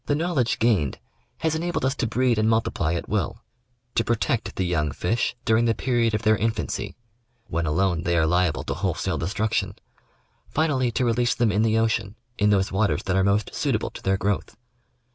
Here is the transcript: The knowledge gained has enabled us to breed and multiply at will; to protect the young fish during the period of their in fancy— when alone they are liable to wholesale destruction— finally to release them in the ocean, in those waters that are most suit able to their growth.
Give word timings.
The 0.07 0.15
knowledge 0.15 0.57
gained 0.57 0.97
has 1.41 1.53
enabled 1.53 1.85
us 1.85 1.93
to 1.97 2.07
breed 2.07 2.39
and 2.39 2.49
multiply 2.49 2.95
at 2.95 3.07
will; 3.07 3.43
to 3.93 4.03
protect 4.03 4.55
the 4.55 4.65
young 4.65 4.91
fish 4.91 5.35
during 5.45 5.65
the 5.65 5.75
period 5.75 6.15
of 6.15 6.23
their 6.23 6.33
in 6.33 6.49
fancy— 6.49 6.95
when 7.51 7.67
alone 7.67 8.01
they 8.01 8.17
are 8.17 8.25
liable 8.25 8.63
to 8.63 8.73
wholesale 8.73 9.19
destruction— 9.19 9.75
finally 10.55 10.89
to 10.89 11.05
release 11.05 11.35
them 11.35 11.51
in 11.51 11.61
the 11.61 11.77
ocean, 11.77 12.15
in 12.39 12.49
those 12.49 12.71
waters 12.71 13.03
that 13.03 13.15
are 13.15 13.23
most 13.23 13.53
suit 13.53 13.75
able 13.75 13.91
to 13.91 14.01
their 14.01 14.17
growth. 14.17 14.57